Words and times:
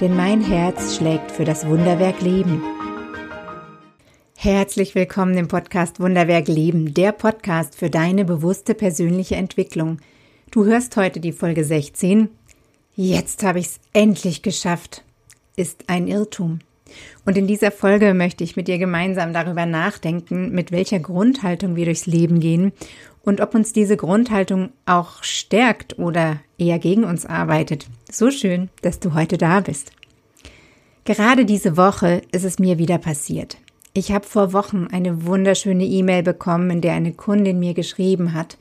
denn 0.00 0.14
mein 0.14 0.40
Herz 0.40 0.96
schlägt 0.96 1.32
für 1.32 1.44
das 1.44 1.66
Wunderwerk 1.66 2.20
Leben. 2.20 2.62
Herzlich 4.36 4.94
willkommen 4.94 5.36
im 5.36 5.48
Podcast 5.48 5.98
Wunderwerk 5.98 6.46
Leben, 6.46 6.94
der 6.94 7.10
Podcast 7.10 7.74
für 7.74 7.90
deine 7.90 8.24
bewusste 8.24 8.74
persönliche 8.74 9.34
Entwicklung. 9.34 9.98
Du 10.52 10.64
hörst 10.64 10.96
heute 10.96 11.18
die 11.18 11.32
Folge 11.32 11.64
16. 11.64 12.28
Jetzt 12.94 13.42
habe 13.42 13.58
ich 13.58 13.66
es 13.66 13.80
endlich 13.92 14.42
geschafft. 14.42 15.02
Ist 15.56 15.84
ein 15.88 16.06
Irrtum. 16.06 16.60
Und 17.24 17.36
in 17.36 17.48
dieser 17.48 17.72
Folge 17.72 18.14
möchte 18.14 18.44
ich 18.44 18.54
mit 18.54 18.68
dir 18.68 18.78
gemeinsam 18.78 19.32
darüber 19.32 19.66
nachdenken, 19.66 20.52
mit 20.52 20.70
welcher 20.70 21.00
Grundhaltung 21.00 21.74
wir 21.74 21.86
durchs 21.86 22.06
Leben 22.06 22.38
gehen 22.38 22.72
und 23.22 23.40
ob 23.40 23.54
uns 23.54 23.72
diese 23.72 23.96
Grundhaltung 23.96 24.70
auch 24.86 25.24
stärkt 25.24 25.98
oder 25.98 26.38
eher 26.56 26.78
gegen 26.78 27.02
uns 27.02 27.26
arbeitet. 27.26 27.88
So 28.10 28.30
schön, 28.30 28.70
dass 28.80 29.00
du 29.00 29.12
heute 29.12 29.36
da 29.36 29.60
bist. 29.60 29.92
Gerade 31.04 31.44
diese 31.44 31.76
Woche 31.76 32.22
ist 32.32 32.44
es 32.44 32.58
mir 32.58 32.78
wieder 32.78 32.96
passiert. 32.96 33.58
Ich 33.92 34.12
habe 34.12 34.26
vor 34.26 34.54
Wochen 34.54 34.86
eine 34.90 35.26
wunderschöne 35.26 35.84
E-Mail 35.84 36.22
bekommen, 36.22 36.70
in 36.70 36.80
der 36.80 36.94
eine 36.94 37.12
Kundin 37.12 37.58
mir 37.58 37.74
geschrieben 37.74 38.32
hat, 38.32 38.56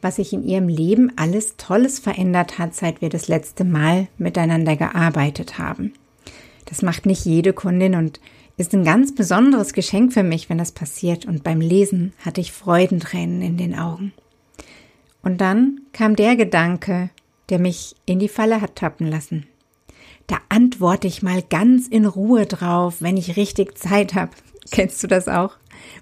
was 0.00 0.16
sich 0.16 0.32
in 0.32 0.44
ihrem 0.44 0.68
Leben 0.68 1.10
alles 1.16 1.56
Tolles 1.56 1.98
verändert 1.98 2.58
hat, 2.58 2.74
seit 2.74 3.00
wir 3.00 3.08
das 3.08 3.26
letzte 3.26 3.64
Mal 3.64 4.06
miteinander 4.18 4.76
gearbeitet 4.76 5.58
haben. 5.58 5.94
Das 6.66 6.82
macht 6.82 7.04
nicht 7.04 7.24
jede 7.24 7.52
Kundin 7.52 7.96
und 7.96 8.20
ist 8.56 8.72
ein 8.72 8.84
ganz 8.84 9.14
besonderes 9.14 9.72
Geschenk 9.72 10.12
für 10.12 10.22
mich, 10.22 10.48
wenn 10.48 10.58
das 10.58 10.72
passiert. 10.72 11.26
Und 11.26 11.42
beim 11.42 11.60
Lesen 11.60 12.12
hatte 12.24 12.40
ich 12.40 12.52
Freudentränen 12.52 13.42
in 13.42 13.56
den 13.56 13.76
Augen. 13.76 14.12
Und 15.22 15.40
dann 15.40 15.80
kam 15.92 16.14
der 16.14 16.36
Gedanke, 16.36 17.10
der 17.48 17.58
mich 17.58 17.96
in 18.06 18.18
die 18.18 18.28
Falle 18.28 18.60
hat 18.60 18.76
tappen 18.76 19.08
lassen. 19.08 19.46
Da 20.26 20.38
antworte 20.48 21.08
ich 21.08 21.22
mal 21.22 21.42
ganz 21.42 21.88
in 21.88 22.06
Ruhe 22.06 22.46
drauf, 22.46 22.96
wenn 23.00 23.16
ich 23.16 23.36
richtig 23.36 23.76
Zeit 23.76 24.14
habe. 24.14 24.32
Kennst 24.70 25.02
du 25.02 25.06
das 25.06 25.28
auch? 25.28 25.56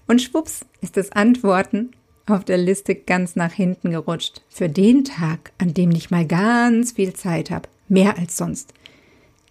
Und 0.07 0.21
schwupps 0.21 0.65
ist 0.81 0.97
das 0.97 1.13
Antworten 1.13 1.91
auf 2.27 2.45
der 2.45 2.59
Liste 2.59 2.95
ganz 2.95 3.35
nach 3.35 3.53
hinten 3.53 3.91
gerutscht. 3.91 4.43
Für 4.49 4.69
den 4.69 5.05
Tag, 5.05 5.53
an 5.59 5.75
dem 5.75 5.91
ich 5.91 6.11
mal 6.11 6.27
ganz 6.27 6.93
viel 6.93 7.13
Zeit 7.15 7.51
habe. 7.51 7.69
Mehr 7.89 8.19
als 8.19 8.37
sonst. 8.37 8.73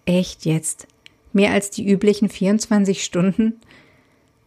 Echt 0.06 0.46
jetzt? 0.46 0.86
Mehr 1.32 1.52
als 1.52 1.70
die 1.70 1.86
üblichen 1.86 2.28
24 2.28 3.04
Stunden? 3.04 3.60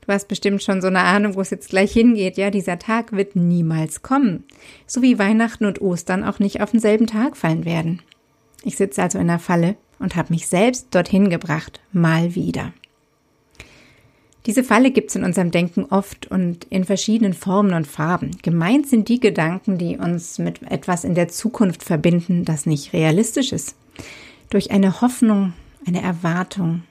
Du 0.05 0.11
hast 0.11 0.27
bestimmt 0.27 0.61
schon 0.61 0.81
so 0.81 0.87
eine 0.87 1.01
Ahnung, 1.01 1.35
wo 1.35 1.41
es 1.41 1.49
jetzt 1.49 1.69
gleich 1.69 1.93
hingeht. 1.93 2.37
Ja, 2.37 2.49
dieser 2.49 2.77
Tag 2.77 3.13
wird 3.13 3.35
niemals 3.35 4.01
kommen. 4.01 4.43
So 4.85 5.01
wie 5.01 5.17
Weihnachten 5.17 5.65
und 5.65 5.81
Ostern 5.81 6.23
auch 6.23 6.39
nicht 6.39 6.61
auf 6.61 6.71
denselben 6.71 7.07
Tag 7.07 7.37
fallen 7.37 7.63
werden. 7.63 8.01
Ich 8.63 8.75
sitze 8.75 9.01
also 9.01 9.19
in 9.19 9.27
der 9.27 9.39
Falle 9.39 9.75
und 9.99 10.15
habe 10.15 10.33
mich 10.33 10.47
selbst 10.47 10.87
dorthin 10.91 11.29
gebracht, 11.29 11.79
mal 11.91 12.35
wieder. 12.35 12.73
Diese 14.45 14.63
Falle 14.65 14.91
gibt's 14.91 15.15
in 15.15 15.23
unserem 15.23 15.51
Denken 15.51 15.85
oft 15.85 16.29
und 16.29 16.65
in 16.65 16.83
verschiedenen 16.83 17.33
Formen 17.33 17.73
und 17.73 17.87
Farben. 17.87 18.31
Gemeint 18.41 18.87
sind 18.87 19.07
die 19.07 19.21
Gedanken, 19.21 19.77
die 19.77 19.97
uns 19.97 20.37
mit 20.37 20.61
etwas 20.69 21.05
in 21.05 21.15
der 21.15 21.29
Zukunft 21.29 21.83
verbinden, 21.83 22.43
das 22.43 22.65
nicht 22.65 22.91
realistisch 22.91 23.53
ist. 23.53 23.77
Durch 24.49 24.71
eine 24.71 24.99
Hoffnung, 24.99 25.53
eine 25.87 26.01
Erwartung, 26.01 26.83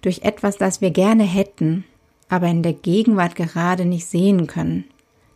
durch 0.00 0.22
etwas, 0.22 0.58
das 0.58 0.80
wir 0.80 0.90
gerne 0.90 1.24
hätten, 1.24 1.84
aber 2.32 2.46
in 2.46 2.62
der 2.62 2.72
Gegenwart 2.72 3.34
gerade 3.36 3.84
nicht 3.84 4.06
sehen 4.06 4.46
können, 4.46 4.84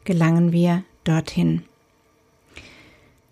gelangen 0.04 0.50
wir 0.50 0.82
dorthin. 1.04 1.62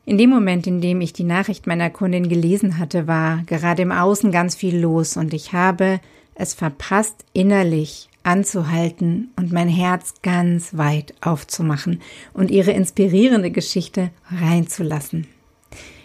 In 0.04 0.18
dem 0.18 0.28
Moment, 0.28 0.66
in 0.66 0.82
dem 0.82 1.00
ich 1.00 1.14
die 1.14 1.24
Nachricht 1.24 1.66
meiner 1.66 1.88
Kundin 1.88 2.28
gelesen 2.28 2.78
hatte, 2.78 3.06
war 3.06 3.42
gerade 3.46 3.80
im 3.80 3.90
Außen 3.90 4.30
ganz 4.30 4.54
viel 4.54 4.78
los 4.78 5.16
und 5.16 5.32
ich 5.32 5.54
habe 5.54 6.00
es 6.34 6.52
verpasst, 6.52 7.24
innerlich 7.32 8.10
anzuhalten 8.22 9.30
und 9.36 9.50
mein 9.50 9.68
Herz 9.68 10.12
ganz 10.20 10.76
weit 10.76 11.14
aufzumachen 11.22 12.02
und 12.34 12.50
ihre 12.50 12.72
inspirierende 12.72 13.50
Geschichte 13.50 14.10
reinzulassen. 14.30 15.26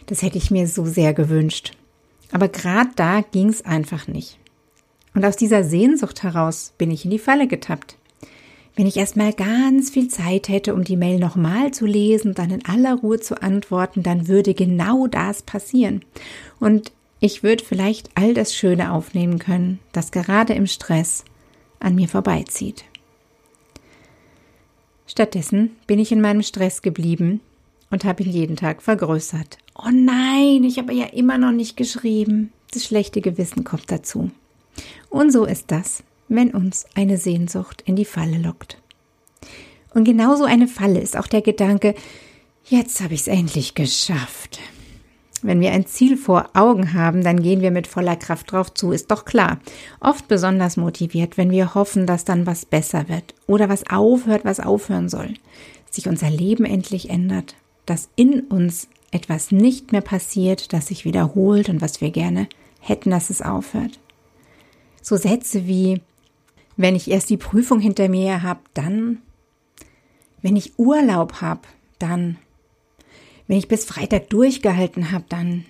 Das 0.05 0.21
hätte 0.21 0.37
ich 0.37 0.49
mir 0.49 0.65
so 0.65 0.85
sehr 0.85 1.13
gewünscht. 1.13 1.73
Aber 2.31 2.47
gerade 2.47 2.91
da 2.95 3.19
ging 3.19 3.49
es 3.49 3.65
einfach 3.65 4.07
nicht. 4.07 4.38
Und 5.13 5.25
aus 5.25 5.35
dieser 5.35 5.63
Sehnsucht 5.63 6.23
heraus 6.23 6.73
bin 6.77 6.91
ich 6.91 7.05
in 7.05 7.11
die 7.11 7.19
Falle 7.19 7.47
getappt. 7.47 7.97
Wenn 8.75 8.87
ich 8.87 8.97
erstmal 8.97 9.33
ganz 9.33 9.89
viel 9.89 10.07
Zeit 10.07 10.47
hätte, 10.47 10.73
um 10.73 10.83
die 10.83 10.95
Mail 10.95 11.19
nochmal 11.19 11.71
zu 11.71 11.85
lesen, 11.85 12.33
dann 12.33 12.51
in 12.51 12.65
aller 12.65 12.95
Ruhe 12.95 13.19
zu 13.19 13.41
antworten, 13.41 14.03
dann 14.03 14.27
würde 14.27 14.53
genau 14.53 15.07
das 15.07 15.41
passieren. 15.41 16.05
Und 16.59 16.91
ich 17.19 17.43
würde 17.43 17.63
vielleicht 17.63 18.09
all 18.15 18.33
das 18.33 18.55
Schöne 18.55 18.93
aufnehmen 18.93 19.39
können, 19.39 19.79
das 19.91 20.11
gerade 20.11 20.53
im 20.53 20.67
Stress 20.67 21.25
an 21.79 21.95
mir 21.95 22.07
vorbeizieht. 22.07 22.85
Stattdessen 25.05 25.71
bin 25.87 25.99
ich 25.99 26.11
in 26.11 26.21
meinem 26.21 26.43
Stress 26.43 26.81
geblieben 26.81 27.41
und 27.89 28.05
habe 28.05 28.23
ihn 28.23 28.31
jeden 28.31 28.55
Tag 28.55 28.81
vergrößert. 28.81 29.57
Oh 29.75 29.89
nein, 29.91 30.63
ich 30.63 30.77
habe 30.77 30.93
ja 30.93 31.05
immer 31.07 31.37
noch 31.37 31.51
nicht 31.51 31.75
geschrieben. 31.75 32.53
Das 32.71 32.85
schlechte 32.85 33.19
Gewissen 33.19 33.63
kommt 33.63 33.91
dazu. 33.91 34.31
Und 35.09 35.31
so 35.31 35.45
ist 35.45 35.65
das, 35.71 36.03
wenn 36.27 36.51
uns 36.51 36.85
eine 36.95 37.17
Sehnsucht 37.17 37.83
in 37.85 37.95
die 37.95 38.05
Falle 38.05 38.37
lockt. 38.37 38.77
Und 39.93 40.03
genauso 40.03 40.43
eine 40.43 40.67
Falle 40.67 40.99
ist 40.99 41.17
auch 41.17 41.27
der 41.27 41.41
Gedanke, 41.41 41.95
jetzt 42.65 43.01
habe 43.01 43.13
ich 43.13 43.21
es 43.21 43.27
endlich 43.27 43.75
geschafft. 43.75 44.59
Wenn 45.41 45.61
wir 45.61 45.71
ein 45.71 45.85
Ziel 45.85 46.17
vor 46.17 46.49
Augen 46.53 46.93
haben, 46.93 47.23
dann 47.23 47.41
gehen 47.41 47.61
wir 47.61 47.71
mit 47.71 47.87
voller 47.87 48.17
Kraft 48.17 48.51
drauf 48.51 48.73
zu, 48.73 48.91
ist 48.91 49.09
doch 49.09 49.23
klar. 49.23 49.59
Oft 50.01 50.27
besonders 50.27 50.75
motiviert, 50.75 51.37
wenn 51.37 51.49
wir 51.49 51.73
hoffen, 51.75 52.05
dass 52.05 52.25
dann 52.25 52.45
was 52.45 52.65
besser 52.65 53.07
wird 53.07 53.33
oder 53.47 53.69
was 53.69 53.89
aufhört, 53.89 54.43
was 54.43 54.59
aufhören 54.59 55.07
soll. 55.07 55.33
Sich 55.89 56.07
unser 56.07 56.29
Leben 56.29 56.65
endlich 56.65 57.09
ändert, 57.09 57.55
dass 57.85 58.09
in 58.15 58.41
uns 58.41 58.89
etwas 59.11 59.51
nicht 59.51 59.91
mehr 59.91 60.01
passiert, 60.01 60.73
das 60.73 60.87
sich 60.87 61.05
wiederholt 61.05 61.69
und 61.69 61.81
was 61.81 62.01
wir 62.01 62.11
gerne 62.11 62.47
hätten, 62.81 63.09
dass 63.09 63.29
es 63.29 63.41
aufhört. 63.41 63.99
So 65.09 65.17
Sätze 65.17 65.65
wie, 65.65 66.01
wenn 66.77 66.95
ich 66.95 67.09
erst 67.09 67.31
die 67.31 67.37
Prüfung 67.37 67.79
hinter 67.79 68.09
mir 68.09 68.43
habe, 68.43 68.59
dann, 68.75 69.23
wenn 70.43 70.55
ich 70.55 70.77
Urlaub 70.77 71.41
habe, 71.41 71.61
dann, 71.97 72.37
wenn 73.47 73.57
ich 73.57 73.67
bis 73.67 73.85
Freitag 73.85 74.29
durchgehalten 74.29 75.11
habe, 75.11 75.25
dann, 75.27 75.65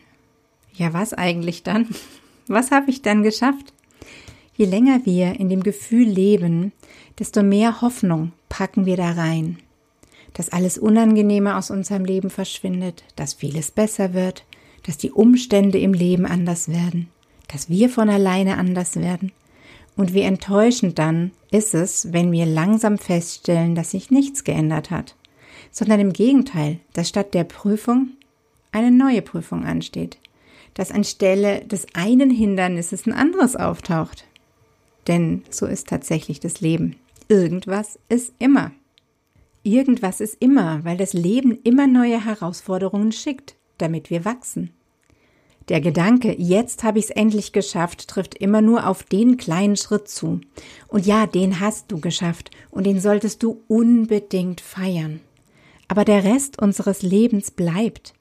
ja 0.74 0.92
was 0.92 1.14
eigentlich 1.14 1.64
dann? 1.64 1.88
Was 2.50 2.72
habe 2.72 2.90
ich 2.90 3.02
dann 3.02 3.24
geschafft? 3.24 3.74
Je 4.58 4.66
länger 4.66 5.06
wir 5.06 5.40
in 5.40 5.48
dem 5.48 5.64
Gefühl 5.64 6.06
leben, 6.06 6.74
desto 7.18 7.42
mehr 7.42 7.80
Hoffnung 7.80 8.34
packen 8.50 8.86
wir 8.86 8.98
da 8.98 9.12
rein. 9.12 9.60
Dass 10.34 10.50
alles 10.50 10.78
Unangenehme 10.78 11.56
aus 11.56 11.72
unserem 11.72 12.04
Leben 12.04 12.30
verschwindet, 12.30 13.06
dass 13.16 13.36
vieles 13.36 13.72
besser 13.72 14.14
wird, 14.14 14.44
dass 14.86 14.98
die 14.98 15.12
Umstände 15.12 15.78
im 15.78 15.94
Leben 15.94 16.26
anders 16.26 16.68
werden 16.68 17.08
dass 17.50 17.70
wir 17.70 17.90
von 17.90 18.10
alleine 18.10 18.58
anders 18.58 18.96
werden. 18.96 19.34
Und 19.98 20.14
wie 20.14 20.22
enttäuschend 20.22 20.98
dann 20.98 21.32
ist 21.52 21.74
es, 21.76 22.14
wenn 22.14 22.32
wir 22.32 22.46
langsam 22.46 22.98
feststellen, 22.98 23.76
dass 23.76 23.92
sich 23.92 24.12
nichts 24.12 24.46
geändert 24.46 24.92
hat, 24.92 25.16
sondern 25.72 26.00
im 26.00 26.14
Gegenteil, 26.14 26.80
dass 26.94 27.10
statt 27.10 27.34
der 27.34 27.44
Prüfung 27.44 28.12
eine 28.72 28.92
neue 28.92 29.22
Prüfung 29.22 29.66
ansteht, 29.66 30.18
dass 30.74 30.92
anstelle 30.92 31.66
des 31.66 31.88
einen 31.94 32.30
Hindernisses 32.30 33.06
ein 33.06 33.14
anderes 33.14 33.58
auftaucht. 33.58 34.26
Denn 35.08 35.44
so 35.50 35.66
ist 35.66 35.90
tatsächlich 35.90 36.40
das 36.40 36.62
Leben. 36.62 36.96
Irgendwas 37.28 38.00
ist 38.08 38.34
immer. 38.40 38.72
Irgendwas 39.64 40.22
ist 40.22 40.38
immer, 40.40 40.86
weil 40.86 40.98
das 40.98 41.14
Leben 41.14 41.60
immer 41.64 41.88
neue 41.88 42.24
Herausforderungen 42.24 43.12
schickt, 43.12 43.56
damit 43.78 44.10
wir 44.10 44.24
wachsen. 44.24 44.72
Der 45.70 45.82
Gedanke, 45.82 46.36
jetzt 46.36 46.84
habe 46.84 46.98
ich 46.98 47.06
es 47.06 47.12
endlich 47.12 47.52
geschafft, 47.54 48.08
trifft 48.08 48.34
immer 48.36 48.60
nur 48.62 48.88
auf 48.88 49.04
den 49.04 49.38
kleinen 49.38 49.76
Schritt 49.76 50.08
zu. 50.08 50.42
Und 50.88 51.06
ja, 51.06 51.28
den 51.28 51.60
hast 51.60 51.92
du 51.92 52.00
geschafft 52.00 52.50
und 52.72 52.86
den 52.88 53.00
solltest 53.00 53.44
du 53.44 53.62
unbedingt 53.68 54.62
feiern. 54.62 55.20
Aber 55.88 56.06
der 56.06 56.24
Rest 56.24 56.60
unseres 56.60 57.04
Lebens 57.04 57.52
bleibt. 57.52 58.14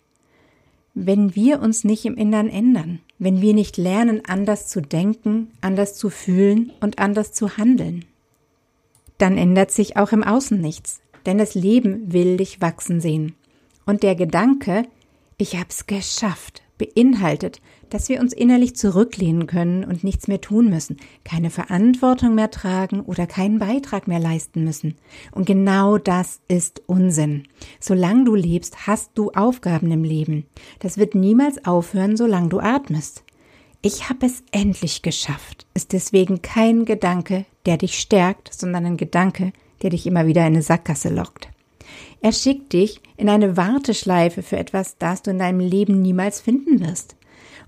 wenn 0.95 1.37
wir 1.37 1.61
uns 1.61 1.85
nicht 1.85 2.05
im 2.05 2.17
Innern 2.17 2.49
ändern, 2.49 3.01
wenn 3.19 3.41
wir 3.41 3.55
nicht 3.55 3.77
lernen, 3.77 4.23
anders 4.27 4.69
zu 4.69 4.81
denken, 4.81 5.53
anders 5.61 5.95
zu 5.95 6.11
fühlen 6.11 6.73
und 6.81 6.99
anders 6.99 7.33
zu 7.33 7.57
handeln. 7.57 8.05
Dann 9.17 9.37
ändert 9.39 9.71
sich 9.71 9.97
auch 9.97 10.13
im 10.13 10.25
Außen 10.25 10.61
nichts, 10.61 11.01
denn 11.27 11.39
das 11.39 11.55
Leben 11.55 12.13
will 12.13 12.37
dich 12.37 12.61
wachsen 12.61 13.01
sehen. 13.01 13.35
Und 13.87 14.03
der 14.03 14.17
Gedanke, 14.17 14.85
ich 15.37 15.57
hab's 15.57 15.87
geschafft, 15.87 16.63
beinhaltet, 16.79 17.61
dass 17.91 18.09
wir 18.09 18.21
uns 18.21 18.33
innerlich 18.33 18.77
zurücklehnen 18.77 19.47
können 19.47 19.85
und 19.85 20.05
nichts 20.05 20.29
mehr 20.29 20.41
tun 20.41 20.71
müssen, 20.71 20.97
keine 21.25 21.51
Verantwortung 21.51 22.35
mehr 22.35 22.51
tragen 22.51 23.01
oder 23.01 23.27
keinen 23.27 23.59
Beitrag 23.59 24.09
mehr 24.09 24.21
leisten 24.21 24.65
müssen. 24.65 24.95
Und 25.33 25.47
genau 25.47 25.99
das 25.99 26.41
ist 26.49 26.83
Unsinn. 26.87 27.45
Solange 27.81 28.25
du 28.25 28.35
lebst, 28.35 28.87
hast 28.87 29.11
du 29.15 29.31
Aufgaben 29.33 29.91
im 29.91 30.05
Leben. 30.05 30.47
Das 30.79 30.99
wird 30.99 31.15
niemals 31.15 31.65
aufhören, 31.65 32.17
solange 32.17 32.49
du 32.49 32.61
atmest. 32.61 33.25
Ich 33.81 34.09
habe 34.09 34.27
es 34.27 34.43
endlich 34.51 35.03
geschafft, 35.03 35.67
ist 35.75 35.93
deswegen 35.93 36.43
kein 36.43 36.85
Gedanke, 36.85 37.45
der 37.65 37.77
dich 37.77 37.99
stärkt, 37.99 38.53
sondern 38.53 38.85
ein 38.87 38.97
Gedanke, 38.97 39.53
der 39.83 39.91
dich 39.91 40.07
immer 40.07 40.27
wieder 40.27 40.41
in 40.43 40.55
eine 40.55 40.63
Sackgasse 40.63 41.11
lockt. 41.11 41.49
Er 42.21 42.33
schickt 42.33 42.73
dich 42.73 43.01
in 43.17 43.29
eine 43.29 43.57
Warteschleife 43.57 44.43
für 44.43 44.57
etwas, 44.57 44.97
das 44.99 45.23
du 45.23 45.31
in 45.31 45.39
deinem 45.39 45.61
Leben 45.61 46.03
niemals 46.03 46.41
finden 46.41 46.81
wirst. 46.81 47.17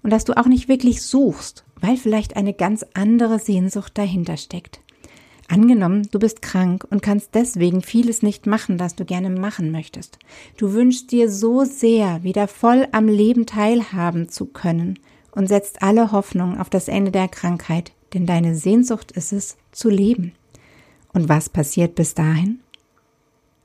Und 0.02 0.10
das 0.10 0.24
du 0.24 0.36
auch 0.36 0.46
nicht 0.46 0.68
wirklich 0.68 1.02
suchst, 1.02 1.64
weil 1.80 1.96
vielleicht 1.96 2.36
eine 2.36 2.54
ganz 2.54 2.84
andere 2.94 3.38
Sehnsucht 3.38 3.96
dahinter 3.96 4.36
steckt. 4.36 4.80
Angenommen, 5.48 6.06
du 6.12 6.20
bist 6.20 6.42
krank 6.42 6.86
und 6.90 7.02
kannst 7.02 7.34
deswegen 7.34 7.82
vieles 7.82 8.22
nicht 8.22 8.46
machen, 8.46 8.78
das 8.78 8.94
du 8.94 9.04
gerne 9.04 9.30
machen 9.30 9.72
möchtest. 9.72 10.18
Du 10.56 10.72
wünschst 10.72 11.10
dir 11.10 11.28
so 11.28 11.64
sehr, 11.64 12.22
wieder 12.22 12.46
voll 12.46 12.86
am 12.92 13.08
Leben 13.08 13.46
teilhaben 13.46 14.28
zu 14.28 14.46
können 14.46 14.98
und 15.32 15.48
setzt 15.48 15.82
alle 15.82 16.12
Hoffnung 16.12 16.58
auf 16.58 16.70
das 16.70 16.86
Ende 16.86 17.10
der 17.10 17.26
Krankheit, 17.28 17.92
denn 18.14 18.26
deine 18.26 18.54
Sehnsucht 18.54 19.10
ist 19.12 19.32
es, 19.32 19.56
zu 19.72 19.90
leben. 19.90 20.32
Und 21.12 21.28
was 21.28 21.48
passiert 21.48 21.96
bis 21.96 22.14
dahin? 22.14 22.60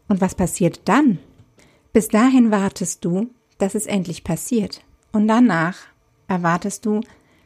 Und 0.07 0.21
was 0.21 0.35
passiert 0.35 0.81
dann? 0.85 1.19
Bis 1.93 2.09
dahin 2.09 2.51
wartest 2.51 3.05
du, 3.05 3.29
dass 3.57 3.75
es 3.75 3.85
endlich 3.85 4.23
passiert. 4.23 4.81
Und 5.11 5.27
danach 5.27 5.77
erwartest 6.27 6.85
du, 6.85 7.01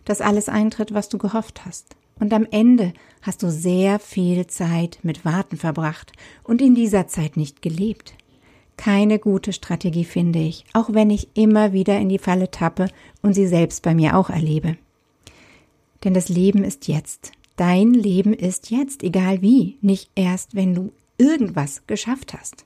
dass 0.06 0.21
alles 0.21 0.50
eintritt, 0.50 0.94
was 0.94 1.09
du 1.09 1.17
gehofft 1.17 1.65
hast. 1.65 1.95
Und 2.19 2.33
am 2.33 2.47
Ende 2.50 2.94
hast 3.21 3.44
du 3.44 3.51
sehr 3.51 4.00
viel 4.00 4.47
Zeit 4.47 5.00
mit 5.03 5.23
Warten 5.23 5.57
verbracht 5.57 6.11
und 6.44 6.61
in 6.61 6.75
dieser 6.75 7.07
Zeit 7.07 7.38
nicht 7.38 7.61
gelebt. 7.61 8.13
Keine 8.75 9.19
gute 9.19 9.53
Strategie 9.53 10.06
finde 10.06 10.39
ich, 10.39 10.63
auch 10.73 10.94
wenn 10.94 11.09
ich 11.09 11.29
immer 11.33 11.73
wieder 11.73 12.00
in 12.00 12.09
die 12.09 12.17
Falle 12.17 12.50
tappe 12.50 12.88
und 13.21 13.33
sie 13.33 13.47
selbst 13.47 13.83
bei 13.83 13.94
mir 13.94 14.17
auch 14.17 14.29
erlebe. 14.29 14.77
Denn 16.03 16.13
das 16.13 16.29
Leben 16.29 16.63
ist 16.63 16.88
jetzt. 16.88 17.33
Dein 17.56 17.94
Leben 17.94 18.33
ist 18.33 18.71
jetzt, 18.71 19.03
egal 19.03 19.41
wie, 19.41 19.77
nicht 19.81 20.09
erst, 20.15 20.56
wenn 20.56 20.73
du 20.73 20.94
irgendwas 21.19 21.83
geschafft 21.86 22.33
hast. 22.33 22.66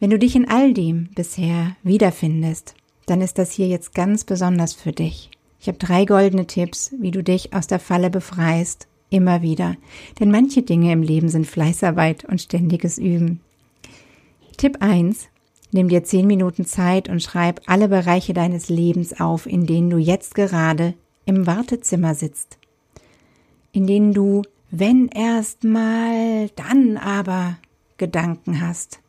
Wenn 0.00 0.10
du 0.10 0.18
dich 0.18 0.36
in 0.36 0.48
all 0.48 0.74
dem 0.74 1.08
bisher 1.14 1.76
wiederfindest, 1.82 2.74
dann 3.06 3.22
ist 3.22 3.38
das 3.38 3.52
hier 3.52 3.68
jetzt 3.68 3.94
ganz 3.94 4.24
besonders 4.24 4.74
für 4.74 4.92
dich. 4.92 5.30
Ich 5.60 5.66
habe 5.66 5.78
drei 5.78 6.04
goldene 6.04 6.46
Tipps, 6.46 6.92
wie 7.00 7.10
du 7.10 7.22
dich 7.22 7.54
aus 7.54 7.66
der 7.66 7.80
Falle 7.80 8.10
befreist, 8.10 8.86
immer 9.10 9.42
wieder. 9.42 9.76
Denn 10.20 10.30
manche 10.30 10.62
Dinge 10.62 10.92
im 10.92 11.02
Leben 11.02 11.28
sind 11.28 11.46
Fleißarbeit 11.46 12.24
und 12.24 12.40
ständiges 12.40 12.98
Üben. 12.98 13.40
Tipp 14.56 14.78
1. 14.80 15.28
Nimm 15.72 15.88
dir 15.88 16.04
zehn 16.04 16.26
Minuten 16.26 16.64
Zeit 16.64 17.08
und 17.08 17.22
schreib 17.22 17.60
alle 17.66 17.88
Bereiche 17.88 18.34
deines 18.34 18.68
Lebens 18.68 19.20
auf, 19.20 19.46
in 19.46 19.66
denen 19.66 19.90
du 19.90 19.98
jetzt 19.98 20.34
gerade 20.34 20.94
im 21.26 21.46
Wartezimmer 21.46 22.14
sitzt. 22.14 22.58
In 23.72 23.86
denen 23.86 24.14
du 24.14 24.42
wenn 24.70 25.08
erst 25.08 25.64
mal, 25.64 26.50
dann 26.56 26.96
aber 26.96 27.58
Gedanken 27.96 28.60
hast. 28.60 29.00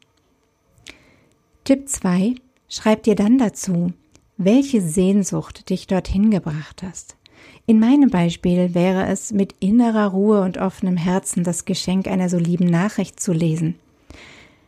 Tipp 1.64 1.90
2. 1.90 2.36
Schreib 2.70 3.04
dir 3.04 3.16
dann 3.16 3.38
dazu, 3.38 3.94
welche 4.38 4.82
Sehnsucht 4.82 5.70
dich 5.70 5.88
dorthin 5.88 6.32
gebracht 6.32 6.82
hast. 6.84 7.18
In 7.66 7.80
meinem 7.80 8.10
Beispiel 8.10 8.74
wäre 8.74 9.08
es 9.08 9.32
mit 9.32 9.54
innerer 9.60 10.08
Ruhe 10.08 10.42
und 10.42 10.58
offenem 10.58 10.98
Herzen 10.98 11.44
das 11.44 11.66
Geschenk 11.66 12.08
einer 12.08 12.30
so 12.30 12.38
lieben 12.38 12.66
Nachricht 12.66 13.20
zu 13.20 13.34
lesen. 13.34 13.76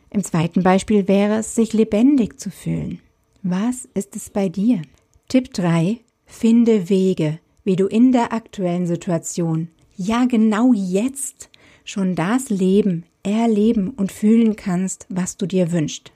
Im 0.10 0.24
zweiten 0.24 0.62
Beispiel 0.62 1.08
wäre 1.08 1.36
es, 1.36 1.56
sich 1.56 1.74
lebendig 1.74 2.40
zu 2.40 2.52
fühlen. 2.52 3.00
Was 3.44 3.88
ist 3.94 4.16
es 4.16 4.30
bei 4.30 4.50
dir? 4.50 4.82
Tipp 5.30 5.54
3. 5.54 6.00
Finde 6.26 6.90
Wege, 6.90 7.40
wie 7.64 7.76
du 7.76 7.88
in 7.88 8.12
der 8.12 8.34
aktuellen 8.34 8.88
Situation 8.88 9.70
ja 10.06 10.26
genau 10.26 10.74
jetzt 10.74 11.50
schon 11.84 12.16
das 12.16 12.50
Leben, 12.50 13.06
erleben 13.24 13.90
und 13.92 14.12
fühlen 14.12 14.56
kannst, 14.56 15.06
was 15.10 15.38
du 15.38 15.46
dir 15.46 15.72
wünschst. 15.72 16.12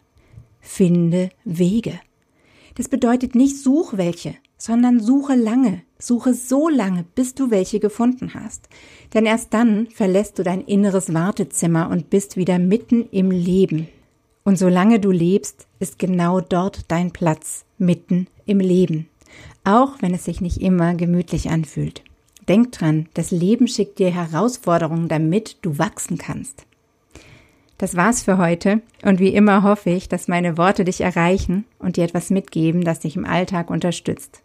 Finde 0.59 1.29
Wege. 1.43 1.99
Das 2.75 2.89
bedeutet 2.89 3.35
nicht 3.35 3.57
such 3.57 3.97
welche, 3.97 4.35
sondern 4.57 4.99
suche 4.99 5.35
lange, 5.35 5.81
suche 5.99 6.33
so 6.33 6.67
lange, 6.67 7.05
bis 7.15 7.35
du 7.35 7.51
welche 7.51 7.79
gefunden 7.79 8.33
hast. 8.33 8.67
Denn 9.13 9.25
erst 9.25 9.53
dann 9.53 9.87
verlässt 9.87 10.39
du 10.39 10.43
dein 10.43 10.61
inneres 10.61 11.13
Wartezimmer 11.13 11.89
und 11.89 12.09
bist 12.09 12.37
wieder 12.37 12.57
mitten 12.57 13.07
im 13.11 13.31
Leben. 13.31 13.87
Und 14.43 14.57
solange 14.57 14.99
du 14.99 15.11
lebst, 15.11 15.67
ist 15.79 15.99
genau 15.99 16.41
dort 16.41 16.91
dein 16.91 17.11
Platz, 17.11 17.65
mitten 17.77 18.27
im 18.45 18.59
Leben. 18.59 19.07
Auch 19.63 20.01
wenn 20.01 20.13
es 20.13 20.25
sich 20.25 20.41
nicht 20.41 20.61
immer 20.61 20.95
gemütlich 20.95 21.49
anfühlt. 21.49 22.03
Denk 22.47 22.71
dran, 22.71 23.07
das 23.13 23.31
Leben 23.31 23.67
schickt 23.67 23.99
dir 23.99 24.11
Herausforderungen, 24.11 25.07
damit 25.07 25.57
du 25.61 25.77
wachsen 25.77 26.17
kannst. 26.17 26.65
Das 27.77 27.95
war's 27.95 28.23
für 28.23 28.37
heute 28.37 28.81
und 29.03 29.19
wie 29.19 29.33
immer 29.33 29.63
hoffe 29.63 29.89
ich, 29.89 30.07
dass 30.07 30.27
meine 30.27 30.57
Worte 30.57 30.85
dich 30.85 31.01
erreichen 31.01 31.65
und 31.79 31.97
dir 31.97 32.05
etwas 32.05 32.29
mitgeben, 32.29 32.83
das 32.83 32.99
dich 32.99 33.17
im 33.17 33.25
Alltag 33.25 33.69
unterstützt. 33.69 34.41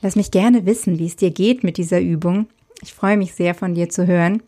Lass 0.00 0.16
mich 0.16 0.30
gerne 0.30 0.66
wissen, 0.66 0.98
wie 0.98 1.06
es 1.06 1.16
dir 1.16 1.30
geht 1.30 1.62
mit 1.62 1.76
dieser 1.76 2.00
Übung. 2.00 2.46
Ich 2.82 2.94
freue 2.94 3.16
mich 3.16 3.34
sehr 3.34 3.54
von 3.54 3.74
dir 3.74 3.88
zu 3.88 4.06
hören. 4.06 4.42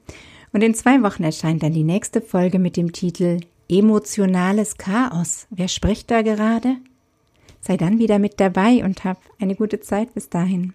Und 0.52 0.62
in 0.62 0.74
zwei 0.74 1.02
Wochen 1.02 1.22
erscheint 1.22 1.62
dann 1.62 1.72
die 1.72 1.84
nächste 1.84 2.20
Folge 2.20 2.58
mit 2.58 2.76
dem 2.76 2.92
Titel 2.92 3.40
Emotionales 3.68 4.76
Chaos. 4.78 5.46
Wer 5.50 5.68
spricht 5.68 6.10
da 6.10 6.22
gerade? 6.22 6.76
Sei 7.60 7.76
dann 7.76 7.98
wieder 7.98 8.18
mit 8.18 8.40
dabei 8.40 8.84
und 8.84 9.04
hab 9.04 9.18
eine 9.38 9.54
gute 9.54 9.80
Zeit 9.80 10.14
bis 10.14 10.28
dahin. 10.28 10.74